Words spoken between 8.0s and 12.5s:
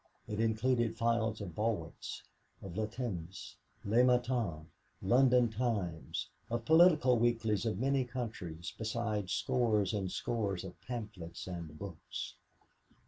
countries, besides scores and scores of pamphlets and books.